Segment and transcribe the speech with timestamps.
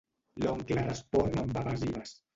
[0.45, 2.21] L'oncle respon amb evasives.